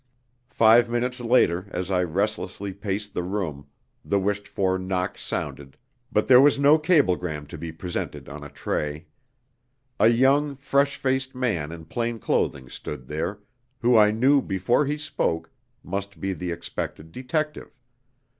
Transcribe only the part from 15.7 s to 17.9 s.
must be the expected detective.